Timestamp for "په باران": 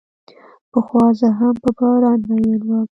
1.63-2.19